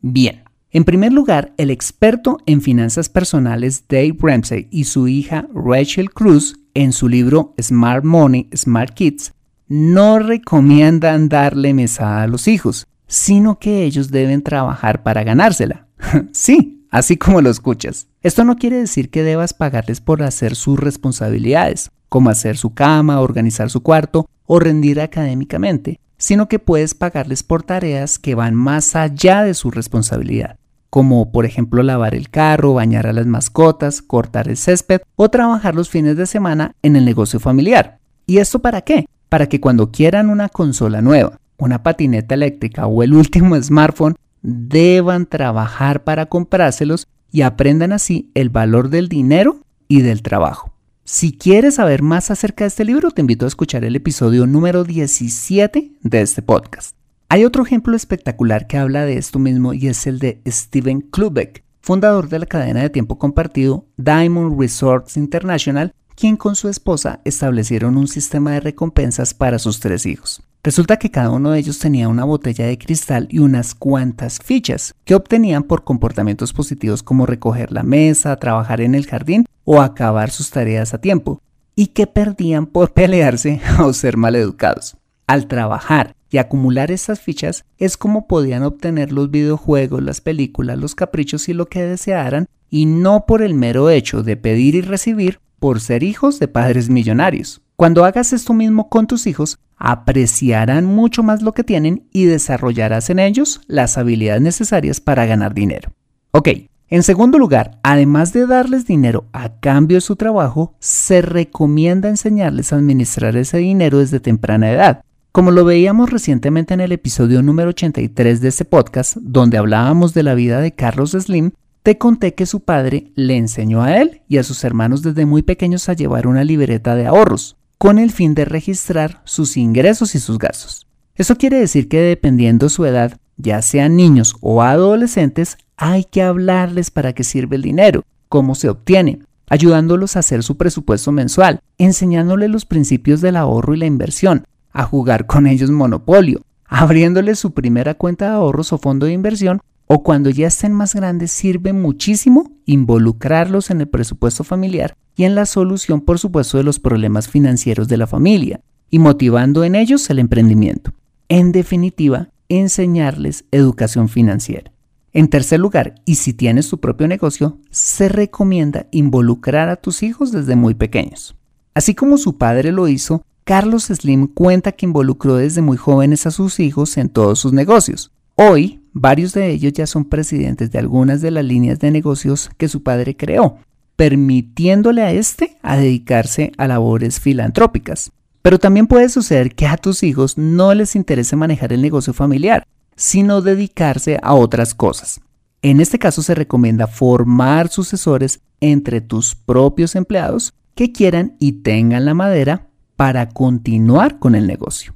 Bien, 0.00 0.44
en 0.70 0.84
primer 0.84 1.12
lugar, 1.12 1.52
el 1.56 1.70
experto 1.70 2.38
en 2.46 2.60
finanzas 2.60 3.08
personales 3.08 3.84
Dave 3.88 4.16
Ramsey 4.18 4.66
y 4.70 4.84
su 4.84 5.06
hija 5.06 5.46
Rachel 5.54 6.10
Cruz, 6.10 6.58
en 6.74 6.92
su 6.92 7.08
libro 7.08 7.54
Smart 7.60 8.04
Money, 8.04 8.48
Smart 8.54 8.92
Kids, 8.94 9.32
no 9.68 10.18
recomiendan 10.18 11.28
darle 11.28 11.72
mesada 11.72 12.22
a 12.22 12.26
los 12.26 12.48
hijos, 12.48 12.86
sino 13.06 13.58
que 13.58 13.84
ellos 13.84 14.10
deben 14.10 14.42
trabajar 14.42 15.02
para 15.02 15.24
ganársela. 15.24 15.86
sí, 16.32 16.86
así 16.90 17.16
como 17.16 17.40
lo 17.40 17.50
escuchas. 17.50 18.08
Esto 18.22 18.44
no 18.44 18.56
quiere 18.56 18.76
decir 18.76 19.10
que 19.10 19.22
debas 19.22 19.54
pagarles 19.54 20.00
por 20.00 20.22
hacer 20.22 20.56
sus 20.56 20.78
responsabilidades, 20.78 21.90
como 22.08 22.30
hacer 22.30 22.56
su 22.56 22.74
cama, 22.74 23.20
organizar 23.20 23.70
su 23.70 23.82
cuarto 23.82 24.28
o 24.46 24.58
rendir 24.58 25.00
académicamente, 25.00 26.00
sino 26.16 26.48
que 26.48 26.58
puedes 26.58 26.94
pagarles 26.94 27.42
por 27.42 27.62
tareas 27.62 28.18
que 28.18 28.34
van 28.34 28.54
más 28.54 28.96
allá 28.96 29.42
de 29.42 29.54
su 29.54 29.70
responsabilidad, 29.70 30.58
como 30.94 31.32
por 31.32 31.44
ejemplo 31.44 31.82
lavar 31.82 32.14
el 32.14 32.30
carro, 32.30 32.74
bañar 32.74 33.08
a 33.08 33.12
las 33.12 33.26
mascotas, 33.26 34.00
cortar 34.00 34.46
el 34.46 34.56
césped 34.56 35.00
o 35.16 35.28
trabajar 35.28 35.74
los 35.74 35.88
fines 35.88 36.16
de 36.16 36.24
semana 36.24 36.76
en 36.84 36.94
el 36.94 37.04
negocio 37.04 37.40
familiar. 37.40 37.98
¿Y 38.26 38.38
esto 38.38 38.60
para 38.60 38.82
qué? 38.82 39.08
Para 39.28 39.48
que 39.48 39.60
cuando 39.60 39.90
quieran 39.90 40.30
una 40.30 40.48
consola 40.48 41.02
nueva, 41.02 41.40
una 41.58 41.82
patineta 41.82 42.36
eléctrica 42.36 42.86
o 42.86 43.02
el 43.02 43.12
último 43.22 43.60
smartphone, 43.60 44.14
deban 44.40 45.26
trabajar 45.26 46.04
para 46.04 46.26
comprárselos 46.26 47.08
y 47.32 47.42
aprendan 47.42 47.92
así 47.92 48.30
el 48.34 48.50
valor 48.50 48.88
del 48.88 49.08
dinero 49.08 49.62
y 49.88 50.02
del 50.02 50.22
trabajo. 50.22 50.74
Si 51.02 51.36
quieres 51.36 51.74
saber 51.74 52.02
más 52.02 52.30
acerca 52.30 52.62
de 52.62 52.68
este 52.68 52.84
libro, 52.84 53.10
te 53.10 53.20
invito 53.20 53.46
a 53.46 53.48
escuchar 53.48 53.84
el 53.84 53.96
episodio 53.96 54.46
número 54.46 54.84
17 54.84 55.90
de 56.02 56.20
este 56.20 56.40
podcast. 56.40 56.94
Hay 57.28 57.44
otro 57.44 57.64
ejemplo 57.64 57.96
espectacular 57.96 58.66
que 58.66 58.76
habla 58.76 59.04
de 59.04 59.16
esto 59.16 59.38
mismo 59.38 59.72
y 59.74 59.88
es 59.88 60.06
el 60.06 60.18
de 60.18 60.40
Steven 60.46 61.00
Klubeck, 61.00 61.64
fundador 61.80 62.28
de 62.28 62.38
la 62.38 62.46
cadena 62.46 62.82
de 62.82 62.90
tiempo 62.90 63.18
compartido 63.18 63.86
Diamond 63.96 64.60
Resorts 64.60 65.16
International, 65.16 65.92
quien 66.14 66.36
con 66.36 66.54
su 66.54 66.68
esposa 66.68 67.20
establecieron 67.24 67.96
un 67.96 68.08
sistema 68.08 68.52
de 68.52 68.60
recompensas 68.60 69.34
para 69.34 69.58
sus 69.58 69.80
tres 69.80 70.06
hijos. 70.06 70.42
Resulta 70.62 70.96
que 70.96 71.10
cada 71.10 71.30
uno 71.30 71.50
de 71.50 71.58
ellos 71.58 71.78
tenía 71.78 72.08
una 72.08 72.24
botella 72.24 72.66
de 72.66 72.78
cristal 72.78 73.26
y 73.30 73.40
unas 73.40 73.74
cuantas 73.74 74.38
fichas 74.42 74.94
que 75.04 75.14
obtenían 75.14 75.64
por 75.64 75.84
comportamientos 75.84 76.52
positivos 76.52 77.02
como 77.02 77.26
recoger 77.26 77.72
la 77.72 77.82
mesa, 77.82 78.36
trabajar 78.36 78.80
en 78.80 78.94
el 78.94 79.06
jardín 79.06 79.44
o 79.64 79.82
acabar 79.82 80.30
sus 80.30 80.50
tareas 80.50 80.94
a 80.94 81.00
tiempo, 81.00 81.42
y 81.74 81.88
que 81.88 82.06
perdían 82.06 82.66
por 82.66 82.92
pelearse 82.94 83.60
o 83.80 83.92
ser 83.92 84.16
maleducados. 84.16 84.96
Al 85.26 85.48
trabajar 85.48 86.14
y 86.34 86.38
acumular 86.38 86.90
estas 86.90 87.20
fichas 87.20 87.64
es 87.78 87.96
como 87.96 88.26
podían 88.26 88.64
obtener 88.64 89.12
los 89.12 89.30
videojuegos, 89.30 90.02
las 90.02 90.20
películas, 90.20 90.76
los 90.76 90.96
caprichos 90.96 91.48
y 91.48 91.52
lo 91.52 91.66
que 91.66 91.84
desearan, 91.84 92.48
y 92.68 92.86
no 92.86 93.24
por 93.24 93.40
el 93.40 93.54
mero 93.54 93.88
hecho 93.88 94.24
de 94.24 94.36
pedir 94.36 94.74
y 94.74 94.80
recibir 94.80 95.38
por 95.60 95.80
ser 95.80 96.02
hijos 96.02 96.40
de 96.40 96.48
padres 96.48 96.90
millonarios. 96.90 97.62
Cuando 97.76 98.04
hagas 98.04 98.32
esto 98.32 98.52
mismo 98.52 98.88
con 98.88 99.06
tus 99.06 99.28
hijos, 99.28 99.60
apreciarán 99.76 100.86
mucho 100.86 101.22
más 101.22 101.40
lo 101.40 101.52
que 101.52 101.62
tienen 101.62 102.08
y 102.12 102.24
desarrollarás 102.24 103.10
en 103.10 103.20
ellos 103.20 103.60
las 103.68 103.96
habilidades 103.96 104.42
necesarias 104.42 105.00
para 105.00 105.26
ganar 105.26 105.54
dinero. 105.54 105.92
Ok, 106.32 106.48
en 106.88 107.04
segundo 107.04 107.38
lugar, 107.38 107.78
además 107.84 108.32
de 108.32 108.48
darles 108.48 108.86
dinero 108.86 109.26
a 109.32 109.60
cambio 109.60 109.98
de 109.98 110.00
su 110.00 110.16
trabajo, 110.16 110.74
se 110.80 111.22
recomienda 111.22 112.08
enseñarles 112.08 112.72
a 112.72 112.76
administrar 112.76 113.36
ese 113.36 113.58
dinero 113.58 113.98
desde 113.98 114.18
temprana 114.18 114.72
edad. 114.72 115.04
Como 115.34 115.50
lo 115.50 115.64
veíamos 115.64 116.10
recientemente 116.10 116.74
en 116.74 116.80
el 116.80 116.92
episodio 116.92 117.42
número 117.42 117.70
83 117.70 118.40
de 118.40 118.46
este 118.46 118.64
podcast, 118.64 119.16
donde 119.16 119.58
hablábamos 119.58 120.14
de 120.14 120.22
la 120.22 120.34
vida 120.34 120.60
de 120.60 120.70
Carlos 120.70 121.10
Slim, 121.10 121.50
te 121.82 121.98
conté 121.98 122.34
que 122.34 122.46
su 122.46 122.60
padre 122.60 123.10
le 123.16 123.36
enseñó 123.36 123.82
a 123.82 123.96
él 123.96 124.22
y 124.28 124.38
a 124.38 124.44
sus 124.44 124.62
hermanos 124.62 125.02
desde 125.02 125.26
muy 125.26 125.42
pequeños 125.42 125.88
a 125.88 125.94
llevar 125.94 126.28
una 126.28 126.44
libreta 126.44 126.94
de 126.94 127.06
ahorros 127.06 127.56
con 127.78 127.98
el 127.98 128.12
fin 128.12 128.34
de 128.34 128.44
registrar 128.44 129.22
sus 129.24 129.56
ingresos 129.56 130.14
y 130.14 130.20
sus 130.20 130.38
gastos. 130.38 130.86
Eso 131.16 131.34
quiere 131.34 131.58
decir 131.58 131.88
que 131.88 132.00
dependiendo 132.00 132.68
su 132.68 132.84
edad, 132.84 133.18
ya 133.36 133.60
sean 133.60 133.96
niños 133.96 134.36
o 134.40 134.62
adolescentes, 134.62 135.58
hay 135.76 136.04
que 136.04 136.22
hablarles 136.22 136.92
para 136.92 137.12
qué 137.12 137.24
sirve 137.24 137.56
el 137.56 137.62
dinero, 137.62 138.04
cómo 138.28 138.54
se 138.54 138.68
obtiene, 138.68 139.18
ayudándolos 139.48 140.14
a 140.14 140.20
hacer 140.20 140.44
su 140.44 140.56
presupuesto 140.56 141.10
mensual, 141.10 141.58
enseñándoles 141.78 142.50
los 142.50 142.66
principios 142.66 143.20
del 143.20 143.34
ahorro 143.34 143.74
y 143.74 143.78
la 143.78 143.86
inversión, 143.86 144.44
a 144.74 144.84
jugar 144.84 145.26
con 145.26 145.46
ellos 145.46 145.70
monopolio, 145.70 146.42
abriéndoles 146.66 147.38
su 147.38 147.54
primera 147.54 147.94
cuenta 147.94 148.26
de 148.26 148.32
ahorros 148.32 148.74
o 148.74 148.78
fondo 148.78 149.06
de 149.06 149.12
inversión 149.12 149.62
o 149.86 150.02
cuando 150.02 150.28
ya 150.28 150.48
estén 150.48 150.72
más 150.72 150.94
grandes 150.94 151.30
sirve 151.30 151.72
muchísimo 151.72 152.50
involucrarlos 152.66 153.70
en 153.70 153.80
el 153.80 153.88
presupuesto 153.88 154.44
familiar 154.44 154.96
y 155.16 155.24
en 155.24 155.34
la 155.34 155.46
solución, 155.46 156.00
por 156.00 156.18
supuesto, 156.18 156.58
de 156.58 156.64
los 156.64 156.80
problemas 156.80 157.28
financieros 157.28 157.88
de 157.88 157.96
la 157.96 158.06
familia 158.06 158.60
y 158.90 158.98
motivando 158.98 159.64
en 159.64 159.74
ellos 159.74 160.08
el 160.10 160.18
emprendimiento. 160.18 160.92
En 161.28 161.52
definitiva, 161.52 162.28
enseñarles 162.48 163.44
educación 163.50 164.08
financiera. 164.08 164.72
En 165.12 165.28
tercer 165.28 165.60
lugar, 165.60 165.94
y 166.04 166.16
si 166.16 166.32
tienes 166.32 166.68
tu 166.68 166.80
propio 166.80 167.06
negocio, 167.06 167.58
se 167.70 168.08
recomienda 168.08 168.88
involucrar 168.90 169.68
a 169.68 169.76
tus 169.76 170.02
hijos 170.02 170.32
desde 170.32 170.56
muy 170.56 170.74
pequeños. 170.74 171.36
Así 171.72 171.94
como 171.94 172.18
su 172.18 172.36
padre 172.36 172.72
lo 172.72 172.88
hizo, 172.88 173.24
Carlos 173.44 173.84
Slim 173.84 174.26
cuenta 174.26 174.72
que 174.72 174.86
involucró 174.86 175.36
desde 175.36 175.62
muy 175.62 175.76
jóvenes 175.76 176.26
a 176.26 176.30
sus 176.30 176.60
hijos 176.60 176.96
en 176.96 177.08
todos 177.08 177.38
sus 177.38 177.52
negocios. 177.52 178.10
Hoy, 178.34 178.80
Varios 178.96 179.32
de 179.32 179.50
ellos 179.50 179.72
ya 179.72 179.88
son 179.88 180.04
presidentes 180.04 180.70
de 180.70 180.78
algunas 180.78 181.20
de 181.20 181.32
las 181.32 181.44
líneas 181.44 181.80
de 181.80 181.90
negocios 181.90 182.48
que 182.56 182.68
su 182.68 182.84
padre 182.84 183.16
creó, 183.16 183.58
permitiéndole 183.96 185.02
a 185.02 185.10
este 185.10 185.56
a 185.62 185.76
dedicarse 185.76 186.52
a 186.58 186.68
labores 186.68 187.18
filantrópicas. 187.18 188.12
Pero 188.40 188.60
también 188.60 188.86
puede 188.86 189.08
suceder 189.08 189.52
que 189.56 189.66
a 189.66 189.78
tus 189.78 190.04
hijos 190.04 190.38
no 190.38 190.72
les 190.74 190.94
interese 190.94 191.34
manejar 191.34 191.72
el 191.72 191.82
negocio 191.82 192.12
familiar, 192.12 192.64
sino 192.94 193.40
dedicarse 193.40 194.20
a 194.22 194.34
otras 194.34 194.74
cosas. 194.74 195.20
En 195.60 195.80
este 195.80 195.98
caso 195.98 196.22
se 196.22 196.36
recomienda 196.36 196.86
formar 196.86 197.68
sucesores 197.68 198.42
entre 198.60 199.00
tus 199.00 199.34
propios 199.34 199.96
empleados 199.96 200.54
que 200.76 200.92
quieran 200.92 201.34
y 201.40 201.62
tengan 201.62 202.04
la 202.04 202.14
madera 202.14 202.68
para 202.96 203.28
continuar 203.28 204.18
con 204.18 204.34
el 204.34 204.46
negocio. 204.46 204.94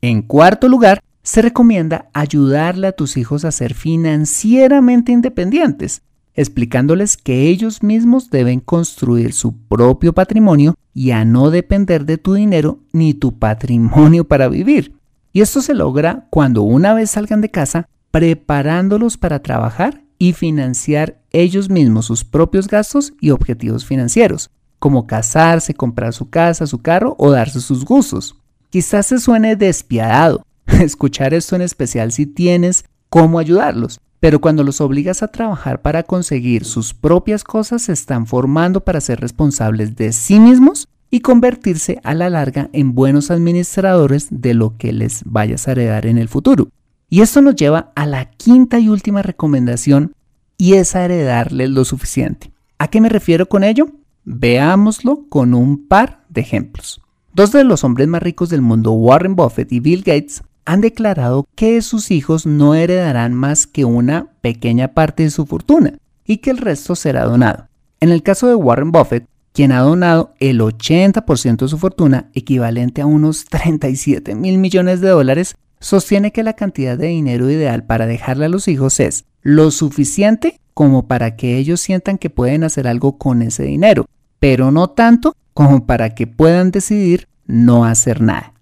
En 0.00 0.22
cuarto 0.22 0.68
lugar, 0.68 1.02
se 1.22 1.42
recomienda 1.42 2.08
ayudarle 2.14 2.86
a 2.86 2.92
tus 2.92 3.16
hijos 3.16 3.44
a 3.44 3.50
ser 3.50 3.74
financieramente 3.74 5.12
independientes, 5.12 6.02
explicándoles 6.34 7.16
que 7.16 7.48
ellos 7.48 7.82
mismos 7.82 8.30
deben 8.30 8.60
construir 8.60 9.32
su 9.32 9.52
propio 9.52 10.12
patrimonio 10.12 10.74
y 10.94 11.10
a 11.10 11.24
no 11.24 11.50
depender 11.50 12.04
de 12.06 12.16
tu 12.16 12.34
dinero 12.34 12.78
ni 12.92 13.12
tu 13.12 13.38
patrimonio 13.38 14.24
para 14.24 14.48
vivir. 14.48 14.94
Y 15.32 15.40
esto 15.40 15.60
se 15.60 15.74
logra 15.74 16.26
cuando 16.30 16.62
una 16.62 16.94
vez 16.94 17.10
salgan 17.10 17.40
de 17.40 17.50
casa, 17.50 17.88
preparándolos 18.10 19.18
para 19.18 19.40
trabajar 19.40 20.02
y 20.18 20.32
financiar 20.32 21.20
ellos 21.30 21.70
mismos 21.70 22.06
sus 22.06 22.24
propios 22.24 22.68
gastos 22.68 23.12
y 23.20 23.30
objetivos 23.30 23.84
financieros, 23.84 24.50
como 24.78 25.06
casarse, 25.06 25.74
comprar 25.74 26.12
su 26.12 26.30
casa, 26.30 26.66
su 26.66 26.78
carro 26.78 27.16
o 27.18 27.30
darse 27.30 27.60
sus 27.60 27.84
gustos. 27.84 28.36
Quizás 28.70 29.06
se 29.06 29.18
suene 29.18 29.56
despiadado, 29.56 30.44
escuchar 30.66 31.34
esto 31.34 31.56
en 31.56 31.62
especial 31.62 32.12
si 32.12 32.26
tienes 32.26 32.84
cómo 33.08 33.38
ayudarlos. 33.38 34.00
Pero 34.20 34.40
cuando 34.40 34.64
los 34.64 34.80
obligas 34.80 35.22
a 35.22 35.28
trabajar 35.28 35.80
para 35.80 36.02
conseguir 36.02 36.64
sus 36.64 36.92
propias 36.92 37.44
cosas, 37.44 37.82
se 37.82 37.92
están 37.92 38.26
formando 38.26 38.80
para 38.80 39.00
ser 39.00 39.20
responsables 39.20 39.96
de 39.96 40.12
sí 40.12 40.40
mismos 40.40 40.88
y 41.10 41.20
convertirse 41.20 42.00
a 42.02 42.14
la 42.14 42.28
larga 42.28 42.68
en 42.72 42.94
buenos 42.94 43.30
administradores 43.30 44.26
de 44.30 44.54
lo 44.54 44.76
que 44.76 44.92
les 44.92 45.22
vayas 45.24 45.68
a 45.68 45.72
heredar 45.72 46.06
en 46.06 46.18
el 46.18 46.28
futuro. 46.28 46.68
Y 47.08 47.22
esto 47.22 47.40
nos 47.40 47.56
lleva 47.56 47.92
a 47.94 48.06
la 48.06 48.26
quinta 48.26 48.78
y 48.78 48.88
última 48.88 49.22
recomendación 49.22 50.12
y 50.58 50.74
es 50.74 50.94
heredarles 50.94 51.70
lo 51.70 51.84
suficiente. 51.84 52.50
¿A 52.78 52.88
qué 52.88 53.00
me 53.00 53.08
refiero 53.08 53.48
con 53.48 53.64
ello? 53.64 53.88
Veámoslo 54.30 55.24
con 55.30 55.54
un 55.54 55.88
par 55.88 56.20
de 56.28 56.42
ejemplos. 56.42 57.00
Dos 57.32 57.50
de 57.50 57.64
los 57.64 57.82
hombres 57.82 58.08
más 58.08 58.22
ricos 58.22 58.50
del 58.50 58.60
mundo, 58.60 58.92
Warren 58.92 59.34
Buffett 59.34 59.72
y 59.72 59.80
Bill 59.80 60.02
Gates, 60.02 60.42
han 60.66 60.82
declarado 60.82 61.48
que 61.54 61.80
sus 61.80 62.10
hijos 62.10 62.44
no 62.44 62.74
heredarán 62.74 63.32
más 63.32 63.66
que 63.66 63.86
una 63.86 64.26
pequeña 64.42 64.88
parte 64.88 65.22
de 65.22 65.30
su 65.30 65.46
fortuna 65.46 65.94
y 66.26 66.36
que 66.36 66.50
el 66.50 66.58
resto 66.58 66.94
será 66.94 67.24
donado. 67.24 67.68
En 68.00 68.10
el 68.10 68.22
caso 68.22 68.46
de 68.48 68.54
Warren 68.54 68.92
Buffett, 68.92 69.26
quien 69.54 69.72
ha 69.72 69.80
donado 69.80 70.34
el 70.40 70.60
80% 70.60 71.56
de 71.56 71.68
su 71.68 71.78
fortuna, 71.78 72.28
equivalente 72.34 73.00
a 73.00 73.06
unos 73.06 73.46
37 73.46 74.34
mil 74.34 74.58
millones 74.58 75.00
de 75.00 75.08
dólares, 75.08 75.56
sostiene 75.80 76.32
que 76.32 76.42
la 76.42 76.52
cantidad 76.52 76.98
de 76.98 77.06
dinero 77.06 77.48
ideal 77.48 77.84
para 77.84 78.06
dejarle 78.06 78.44
a 78.44 78.50
los 78.50 78.68
hijos 78.68 79.00
es 79.00 79.24
lo 79.40 79.70
suficiente 79.70 80.60
como 80.74 81.08
para 81.08 81.34
que 81.34 81.56
ellos 81.56 81.80
sientan 81.80 82.18
que 82.18 82.28
pueden 82.28 82.62
hacer 82.62 82.86
algo 82.86 83.16
con 83.16 83.40
ese 83.40 83.64
dinero, 83.64 84.04
pero 84.40 84.70
no 84.70 84.88
tanto 84.90 85.34
como 85.54 85.86
para 85.86 86.14
que 86.14 86.26
puedan 86.26 86.70
decidir 86.70 87.28
no 87.46 87.84
hacer 87.84 88.20
nada. 88.20 88.54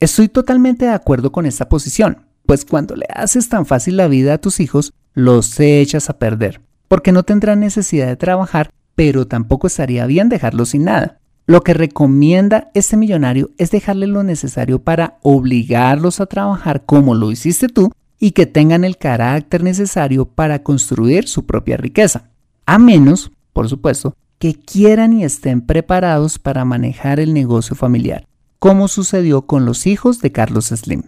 Estoy 0.00 0.28
totalmente 0.28 0.86
de 0.86 0.92
acuerdo 0.92 1.30
con 1.30 1.46
esta 1.46 1.68
posición, 1.68 2.26
pues 2.46 2.64
cuando 2.64 2.96
le 2.96 3.06
haces 3.14 3.48
tan 3.48 3.66
fácil 3.66 3.96
la 3.96 4.08
vida 4.08 4.34
a 4.34 4.38
tus 4.38 4.60
hijos, 4.60 4.92
los 5.14 5.60
echas 5.60 6.10
a 6.10 6.18
perder, 6.18 6.60
porque 6.88 7.12
no 7.12 7.22
tendrán 7.22 7.60
necesidad 7.60 8.06
de 8.06 8.16
trabajar, 8.16 8.70
pero 8.94 9.26
tampoco 9.26 9.66
estaría 9.66 10.06
bien 10.06 10.28
dejarlos 10.28 10.70
sin 10.70 10.84
nada. 10.84 11.18
Lo 11.46 11.62
que 11.62 11.74
recomienda 11.74 12.70
este 12.74 12.96
millonario 12.96 13.50
es 13.58 13.70
dejarle 13.70 14.06
lo 14.06 14.22
necesario 14.22 14.82
para 14.82 15.18
obligarlos 15.22 16.20
a 16.20 16.26
trabajar 16.26 16.84
como 16.86 17.14
lo 17.14 17.30
hiciste 17.30 17.68
tú 17.68 17.92
y 18.18 18.32
que 18.32 18.46
tengan 18.46 18.84
el 18.84 18.98
carácter 18.98 19.62
necesario 19.62 20.26
para 20.26 20.62
construir 20.62 21.26
su 21.26 21.46
propia 21.46 21.76
riqueza. 21.76 22.30
A 22.66 22.78
menos, 22.78 23.32
por 23.52 23.68
supuesto, 23.68 24.14
que 24.40 24.54
quieran 24.54 25.12
y 25.12 25.22
estén 25.22 25.60
preparados 25.60 26.38
para 26.38 26.64
manejar 26.64 27.20
el 27.20 27.34
negocio 27.34 27.76
familiar, 27.76 28.26
como 28.58 28.88
sucedió 28.88 29.42
con 29.42 29.66
los 29.66 29.86
hijos 29.86 30.20
de 30.20 30.32
Carlos 30.32 30.68
Slim. 30.68 31.02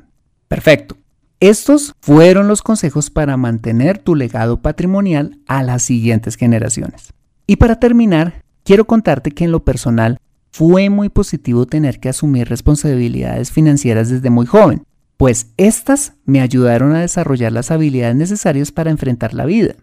Perfecto. 0.49 0.99
Estos 1.41 1.95
fueron 2.01 2.47
los 2.47 2.61
consejos 2.61 3.09
para 3.09 3.39
mantener 3.39 3.99
tu 3.99 4.15
legado 4.15 4.61
patrimonial 4.61 5.39
a 5.49 5.63
las 5.63 5.83
siguientes 5.83 6.37
generaciones. 6.37 7.15
Y 7.47 7.57
para 7.57 7.81
terminar, 7.81 8.45
quiero 8.65 8.87
contarte 8.87 9.31
que 9.31 9.45
en 9.45 9.51
lo 9.51 9.65
personal 9.65 10.19
fue 10.51 10.91
muy 10.91 11.09
positivo 11.09 11.67
tener 11.67 12.01
que 12.01 12.11
asumir 12.11 12.51
responsabilidades 12.51 13.51
financieras 13.51 14.11
desde 14.11 14.29
muy 14.29 14.45
joven, 14.45 14.85
pues 15.17 15.47
estas 15.57 16.13
me 16.27 16.43
ayudaron 16.43 16.95
a 16.95 17.01
desarrollar 17.01 17.53
las 17.53 17.71
habilidades 17.71 18.15
necesarias 18.15 18.73
para 18.73 18.91
enfrentar 18.91 19.33
la 19.33 19.47
vida. 19.47 19.75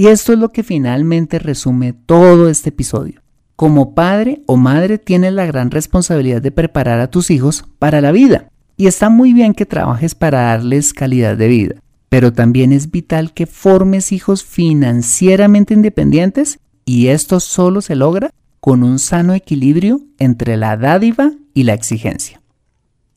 Y 0.00 0.06
esto 0.06 0.32
es 0.32 0.38
lo 0.38 0.48
que 0.48 0.62
finalmente 0.62 1.38
resume 1.38 1.92
todo 1.92 2.48
este 2.48 2.70
episodio. 2.70 3.20
Como 3.54 3.94
padre 3.94 4.40
o 4.46 4.56
madre 4.56 4.96
tienes 4.96 5.34
la 5.34 5.44
gran 5.44 5.70
responsabilidad 5.70 6.40
de 6.40 6.50
preparar 6.50 7.00
a 7.00 7.10
tus 7.10 7.30
hijos 7.30 7.66
para 7.78 8.00
la 8.00 8.10
vida. 8.10 8.48
Y 8.78 8.86
está 8.86 9.10
muy 9.10 9.34
bien 9.34 9.52
que 9.52 9.66
trabajes 9.66 10.14
para 10.14 10.40
darles 10.40 10.94
calidad 10.94 11.36
de 11.36 11.48
vida, 11.48 11.74
pero 12.08 12.32
también 12.32 12.72
es 12.72 12.90
vital 12.90 13.34
que 13.34 13.44
formes 13.44 14.10
hijos 14.10 14.42
financieramente 14.42 15.74
independientes 15.74 16.60
y 16.86 17.08
esto 17.08 17.38
solo 17.38 17.82
se 17.82 17.94
logra 17.94 18.30
con 18.58 18.82
un 18.82 18.98
sano 18.98 19.34
equilibrio 19.34 20.00
entre 20.18 20.56
la 20.56 20.78
dádiva 20.78 21.32
y 21.52 21.64
la 21.64 21.74
exigencia. 21.74 22.40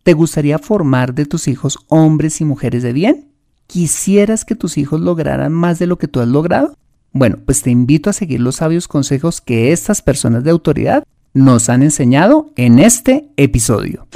¿Te 0.04 0.12
gustaría 0.12 0.60
formar 0.60 1.14
de 1.14 1.28
tus 1.28 1.48
hijos 1.48 1.78
hombres 1.88 2.42
y 2.42 2.44
mujeres 2.44 2.84
de 2.84 2.92
bien? 2.92 3.33
¿Quisieras 3.68 4.46
que 4.46 4.56
tus 4.56 4.78
hijos 4.78 5.02
lograran 5.02 5.52
más 5.52 5.80
de 5.80 5.88
lo 5.88 5.98
que 5.98 6.08
tú 6.08 6.20
has 6.20 6.28
logrado? 6.28 6.76
Bueno, 7.12 7.38
pues 7.46 7.62
te 7.62 7.72
invito 7.72 8.10
a 8.10 8.14
seguir 8.14 8.40
los 8.40 8.58
sabios 8.58 8.88
consejos 8.88 9.42
que 9.42 9.72
estas 9.72 10.02
personas 10.02 10.44
de 10.44 10.52
autoridad 10.52 11.04
nos 11.34 11.70
han 11.70 11.84
enseñado 11.84 12.52
en 12.56 12.80
este 12.80 13.30
episodio. 13.38 14.08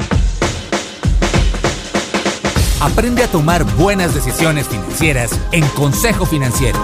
Aprende 2.82 3.24
a 3.24 3.28
tomar 3.28 3.64
buenas 3.76 4.14
decisiones 4.14 4.68
financieras 4.68 5.32
en 5.52 5.64
Consejo 5.70 6.26
Financiero. 6.26 6.80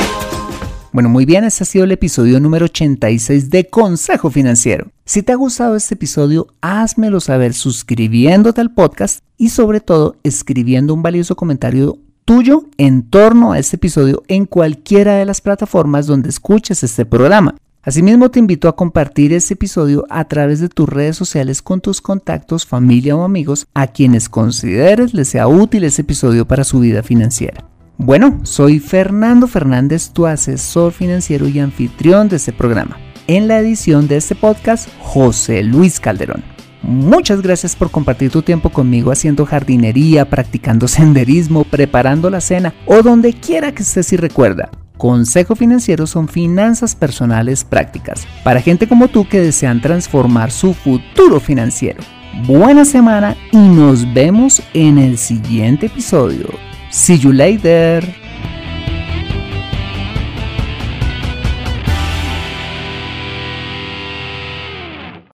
Bueno, 0.92 1.10
muy 1.10 1.26
bien, 1.26 1.44
este 1.44 1.64
ha 1.64 1.66
sido 1.66 1.86
el 1.86 1.92
episodio 1.92 2.40
número 2.40 2.66
86 2.66 3.50
de 3.50 3.68
Consejo 3.68 4.30
Financiero. 4.30 4.92
Si 5.06 5.24
te 5.24 5.32
ha 5.32 5.36
gustado 5.36 5.76
este 5.76 5.96
episodio, 5.96 6.48
házmelo 6.62 7.20
saber 7.20 7.54
suscribiéndote 7.54 8.62
al 8.62 8.74
podcast 8.74 9.20
y 9.38 9.50
sobre 9.50 9.80
todo 9.80 10.18
escribiendo 10.24 10.94
un 10.94 11.02
valioso 11.02 11.36
comentario 11.36 11.98
tuyo 12.26 12.66
en 12.78 13.04
torno 13.04 13.52
a 13.52 13.60
este 13.60 13.76
episodio 13.76 14.24
en 14.28 14.46
cualquiera 14.46 15.16
de 15.16 15.26
las 15.26 15.42
plataformas 15.42 16.08
donde 16.08 16.30
escuches 16.30 16.84
este 16.84 17.06
programa. 17.06 17.56
Asimismo, 17.82 18.32
te 18.32 18.40
invito 18.40 18.70
a 18.70 18.76
compartir 18.78 19.34
este 19.34 19.56
episodio 19.56 20.06
a 20.10 20.24
través 20.26 20.62
de 20.62 20.70
tus 20.70 20.88
redes 20.88 21.18
sociales 21.18 21.62
con 21.62 21.82
tus 21.82 22.00
contactos, 22.00 22.66
familia 22.66 23.16
o 23.16 23.24
amigos 23.24 23.68
a 23.74 23.88
quienes 23.88 24.30
consideres 24.30 25.14
les 25.14 25.28
sea 25.28 25.48
útil 25.48 25.84
este 25.84 26.04
episodio 26.04 26.48
para 26.48 26.64
su 26.64 26.80
vida 26.80 27.04
financiera. 27.04 27.66
Bueno, 27.98 28.40
soy 28.44 28.80
Fernando 28.80 29.48
Fernández, 29.48 30.12
tu 30.12 30.26
asesor 30.26 30.94
financiero 30.94 31.48
y 31.48 31.60
anfitrión 31.60 32.30
de 32.30 32.38
este 32.38 32.54
programa. 32.54 32.98
En 33.28 33.48
la 33.48 33.60
edición 33.60 34.08
de 34.08 34.18
este 34.18 34.36
podcast, 34.36 34.90
José 35.00 35.62
Luis 35.64 36.00
Calderón. 36.00 36.53
Muchas 36.84 37.42
gracias 37.42 37.78
por 37.78 37.90
compartir 37.90 38.30
tu 38.30 38.42
tiempo 38.42 38.70
conmigo 38.70 39.12
haciendo 39.12 39.46
jardinería, 39.46 40.30
practicando 40.30 40.88
senderismo, 40.90 41.64
preparando 41.64 42.30
la 42.30 42.42
cena 42.42 42.74
o 42.86 43.02
donde 43.02 43.34
quiera 43.34 43.72
que 43.72 43.84
estés 43.84 44.12
y 44.14 44.18
recuerda. 44.18 44.70
Consejo 44.98 45.56
Financiero 45.56 46.06
son 46.06 46.28
finanzas 46.28 46.96
personales 46.96 47.64
prácticas 47.64 48.28
para 48.44 48.62
gente 48.62 48.88
como 48.88 49.08
tú 49.08 49.28
que 49.28 49.42
desean 49.42 49.82
transformar 49.82 50.52
su 50.52 50.74
futuro 50.74 51.40
financiero. 51.40 52.04
Buena 52.46 52.86
semana 52.86 53.36
y 53.52 53.58
nos 53.58 54.12
vemos 54.14 54.62
en 54.74 54.98
el 54.98 55.18
siguiente 55.18 55.88
episodio. 55.88 56.48
See 56.90 57.18
you 57.18 57.32
later. 57.32 58.23